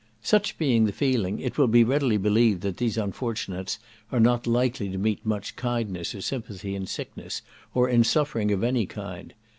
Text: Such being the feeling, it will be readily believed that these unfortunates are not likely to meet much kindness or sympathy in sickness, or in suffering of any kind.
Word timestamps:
Such 0.23 0.57
being 0.57 0.85
the 0.85 0.91
feeling, 0.91 1.39
it 1.39 1.59
will 1.59 1.67
be 1.67 1.83
readily 1.83 2.17
believed 2.17 2.61
that 2.61 2.77
these 2.77 2.97
unfortunates 2.97 3.77
are 4.11 4.19
not 4.19 4.47
likely 4.47 4.89
to 4.89 4.97
meet 4.97 5.23
much 5.23 5.55
kindness 5.55 6.15
or 6.15 6.21
sympathy 6.21 6.73
in 6.73 6.87
sickness, 6.87 7.43
or 7.75 7.87
in 7.87 8.03
suffering 8.03 8.49
of 8.51 8.63
any 8.63 8.87
kind. 8.87 9.35